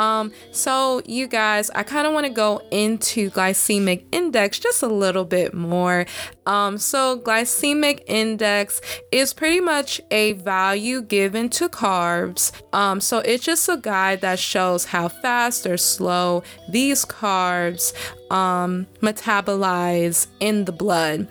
Um, 0.00 0.32
so 0.50 1.02
you 1.04 1.26
guys, 1.26 1.68
I 1.74 1.82
kind 1.82 2.06
of 2.06 2.14
want 2.14 2.24
to 2.24 2.32
go 2.32 2.62
into 2.70 3.30
glycemic 3.30 4.04
index 4.10 4.58
just 4.58 4.82
a 4.82 4.86
little 4.86 5.26
bit 5.26 5.52
more. 5.52 6.06
Um, 6.46 6.78
so 6.78 7.18
glycemic 7.18 8.02
index 8.06 8.80
is 9.12 9.32
pretty 9.32 9.60
much 9.60 10.00
a 10.10 10.32
value 10.32 11.02
given 11.02 11.48
to 11.50 11.68
carbs. 11.68 12.52
Um, 12.72 13.00
so 13.00 13.18
it's 13.18 13.44
just 13.44 13.68
a 13.68 13.76
guide 13.76 14.20
that 14.22 14.38
shows 14.38 14.86
how 14.86 15.08
fast 15.08 15.66
or 15.66 15.76
slow 15.76 16.42
these 16.68 17.04
carbs 17.04 17.92
um, 18.30 18.86
metabolize 19.00 20.28
in 20.38 20.64
the 20.64 20.72
blood. 20.72 21.28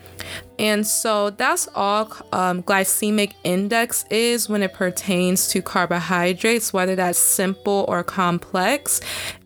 And 0.59 0.85
so 0.85 1.29
that's 1.29 1.69
all 1.73 2.11
um, 2.33 2.63
glycemic 2.63 3.33
index 3.45 4.03
is 4.09 4.49
when 4.49 4.61
it 4.61 4.73
pertains 4.73 5.47
to 5.49 5.61
carbohydrates, 5.61 6.73
whether 6.73 6.95
that's 6.95 7.17
simple 7.17 7.85
or 7.87 8.03
complex. 8.03 8.99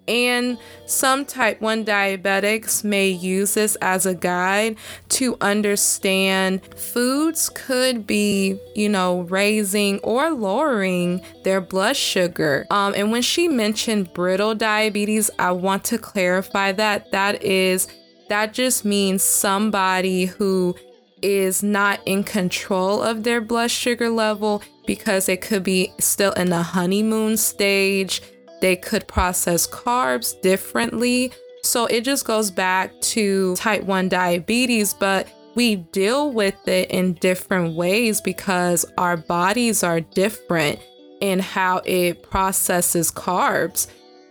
And 0.08 0.58
some 0.86 1.26
type 1.26 1.62
1 1.62 1.86
diabetics 1.86 2.84
may 2.84 3.08
use 3.10 3.54
this 3.54 3.76
as 3.78 4.06
a 4.06 4.14
guide 4.14 4.78
to 5.10 5.38
understand 5.40 6.62
foods 6.76 7.50
could 7.50 8.06
be, 8.06 8.60
you 8.76 8.90
know, 8.90 9.22
raising 9.22 10.00
or 10.00 10.32
lowering 10.32 11.22
their 11.44 11.62
blood 11.62 11.96
sugar. 11.96 12.66
Um, 12.70 12.94
and 12.96 13.12
when 13.12 13.22
she 13.22 13.48
mentioned 13.48 14.14
brittle 14.14 14.56
diabetes, 14.56 15.30
I 15.40 15.52
want 15.52 15.86
to 15.86 15.98
clarify 15.98 16.74
that 16.74 17.12
that 17.12 17.44
is, 17.44 17.88
that 18.30 18.54
just 18.54 18.84
means 18.84 19.24
somebody 19.24 20.26
who 20.26 20.76
is 21.22 21.64
not 21.64 22.02
in 22.06 22.24
control 22.24 23.02
of 23.02 23.24
their 23.24 23.40
blood 23.40 23.72
sugar 23.72 24.10
level 24.10 24.62
because 24.86 25.30
it 25.30 25.42
could 25.42 25.64
be 25.64 25.94
still 26.00 26.34
in 26.34 26.50
the 26.50 26.62
honeymoon 26.62 27.38
stage. 27.38 28.22
They 28.64 28.78
could 28.78 29.10
process 29.10 29.68
carbs 29.68 30.40
differently. 30.40 31.34
So 31.64 31.86
it 31.86 32.06
just 32.06 32.24
goes 32.24 32.50
back 32.50 32.98
to 33.02 33.58
type 33.58 33.84
1 33.84 34.08
diabetes, 34.08 34.94
but 34.94 35.28
we 35.54 35.76
deal 35.76 36.32
with 36.32 36.66
it 36.66 36.90
in 36.90 37.16
different 37.16 37.76
ways 37.76 38.22
because 38.22 38.86
our 38.98 39.18
bodies 39.18 39.84
are 39.84 40.00
different 40.00 40.80
in 41.20 41.40
how 41.40 41.82
it 41.84 42.24
processes 42.24 43.12
carbs 43.12 43.88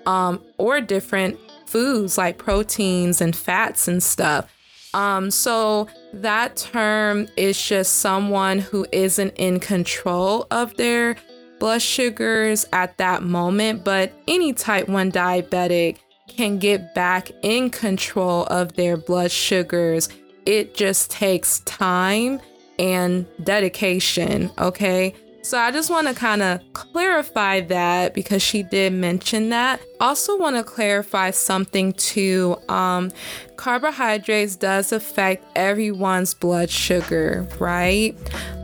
um, 0.06 0.42
or 0.56 0.80
different 0.80 1.38
foods 1.66 2.16
like 2.16 2.38
proteins 2.38 3.20
and 3.20 3.36
fats 3.36 3.86
and 3.86 4.02
stuff. 4.02 4.50
Um, 4.94 5.30
so 5.30 5.88
that 6.14 6.56
term 6.56 7.28
is 7.36 7.62
just 7.62 7.96
someone 7.96 8.60
who 8.60 8.86
isn't 8.92 9.34
in 9.36 9.60
control 9.60 10.46
of 10.50 10.74
their 10.78 11.16
blood 11.62 11.80
sugars 11.80 12.66
at 12.72 12.98
that 12.98 13.22
moment, 13.22 13.84
but 13.84 14.12
any 14.26 14.52
type 14.52 14.88
1 14.88 15.12
diabetic 15.12 15.98
can 16.26 16.58
get 16.58 16.92
back 16.92 17.30
in 17.42 17.70
control 17.70 18.46
of 18.46 18.72
their 18.72 18.96
blood 18.96 19.30
sugars. 19.30 20.08
It 20.44 20.74
just 20.74 21.12
takes 21.12 21.60
time 21.60 22.40
and 22.80 23.26
dedication, 23.44 24.50
okay? 24.58 25.14
So 25.42 25.56
I 25.56 25.70
just 25.70 25.88
want 25.88 26.08
to 26.08 26.14
kind 26.14 26.42
of 26.42 26.60
clarify 26.72 27.60
that 27.60 28.12
because 28.12 28.42
she 28.42 28.64
did 28.64 28.92
mention 28.92 29.50
that. 29.50 29.80
Also 30.00 30.36
want 30.36 30.56
to 30.56 30.64
clarify 30.64 31.30
something 31.30 31.92
too. 31.92 32.56
Um, 32.68 33.12
carbohydrates 33.54 34.56
does 34.56 34.90
affect 34.90 35.44
everyone's 35.54 36.34
blood 36.34 36.70
sugar, 36.70 37.46
right? 37.60 38.16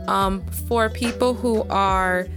Um, 0.09 0.45
for 0.67 0.89
people 0.89 1.33
who 1.33 1.63
are 1.69 2.27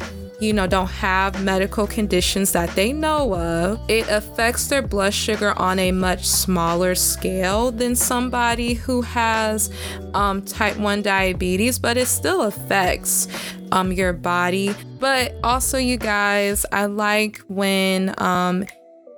you 0.42 0.52
know, 0.52 0.66
don't 0.66 0.90
have 0.90 1.42
medical 1.42 1.87
conditions 1.87 2.52
that 2.52 2.68
they 2.70 2.92
know 2.92 3.34
of, 3.34 3.80
it 3.88 4.08
affects 4.08 4.66
their 4.66 4.82
blood 4.82 5.14
sugar 5.14 5.56
on 5.58 5.78
a 5.78 5.92
much 5.92 6.26
smaller 6.26 6.94
scale 6.96 7.70
than 7.70 7.94
somebody 7.94 8.75
who 8.75 9.02
has 9.02 9.70
um, 10.14 10.42
type 10.42 10.76
1 10.76 11.02
diabetes, 11.02 11.78
but 11.78 11.96
it 11.96 12.08
still 12.08 12.42
affects 12.42 13.28
um, 13.70 13.92
your 13.92 14.12
body. 14.12 14.75
But 14.99 15.34
also, 15.44 15.78
you 15.78 15.96
guys, 15.96 16.66
I 16.72 16.87
like 16.87 17.38
when 17.46 18.12
um, 18.20 18.66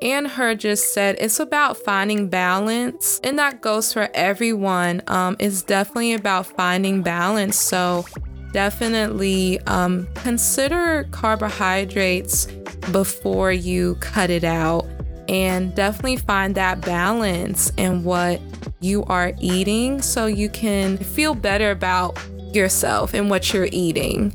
Ann 0.03 0.27
Hurd 0.27 0.61
just 0.61 0.93
said 0.93 1.17
it's 1.19 1.41
about 1.41 1.79
finding 1.79 2.29
balance 2.29 3.21
and 3.25 3.39
that 3.39 3.63
goes 3.63 3.93
for 3.93 4.11
everyone. 4.13 5.01
Um, 5.07 5.37
it's 5.39 5.63
definitely 5.63 6.13
about 6.13 6.47
finding 6.47 7.03
balance. 7.03 7.57
So 7.57 8.05
definitely 8.55 9.59
um, 9.67 10.07
consider 10.15 11.05
carbohydrates 11.11 12.47
before 12.93 13.51
you 13.51 13.97
cut 13.97 14.31
it 14.31 14.45
out 14.45 14.87
and 15.29 15.75
definitely 15.75 16.17
find 16.17 16.55
that 16.55 16.81
balance 16.81 17.73
in 17.77 18.05
what 18.05 18.41
you 18.81 19.05
are 19.07 19.33
eating 19.41 20.01
so 20.01 20.27
you 20.27 20.49
can 20.49 20.97
feel 20.97 21.35
better 21.35 21.73
about 21.73 22.17
yourself 22.55 23.13
and 23.13 23.29
what 23.29 23.53
you're 23.53 23.69
eating. 23.73 24.33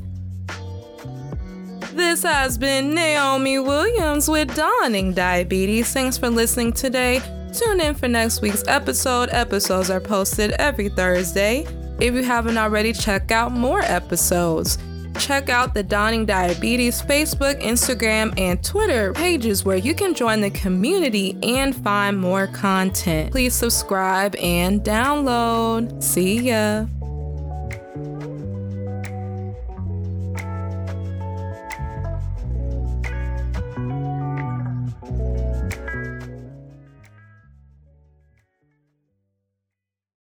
This 1.94 2.22
has 2.22 2.58
been 2.58 2.94
Naomi 2.94 3.58
Williams 3.58 4.28
with 4.28 4.54
Dawning 4.54 5.14
Diabetes. 5.14 5.92
Thanks 5.92 6.18
for 6.18 6.28
listening 6.28 6.72
today. 6.72 7.22
Tune 7.54 7.80
in 7.80 7.94
for 7.94 8.06
next 8.06 8.42
week's 8.42 8.64
episode. 8.68 9.30
Episodes 9.32 9.88
are 9.88 10.00
posted 10.00 10.52
every 10.52 10.90
Thursday. 10.90 11.66
If 12.00 12.14
you 12.14 12.22
haven't 12.22 12.56
already, 12.56 12.92
check 12.92 13.30
out 13.30 13.52
more 13.52 13.80
episodes. 13.80 14.78
Check 15.18 15.50
out 15.50 15.74
the 15.74 15.82
Dawning 15.82 16.24
Diabetes 16.24 17.02
Facebook, 17.02 17.60
Instagram, 17.60 18.32
and 18.38 18.64
Twitter 18.64 19.12
pages 19.12 19.64
where 19.64 19.76
you 19.76 19.94
can 19.94 20.14
join 20.14 20.40
the 20.40 20.50
community 20.50 21.36
and 21.42 21.76
find 21.76 22.18
more 22.18 22.46
content. 22.46 23.32
Please 23.32 23.54
subscribe 23.54 24.34
and 24.36 24.80
download. 24.80 26.02
See 26.02 26.48
ya. 26.48 26.86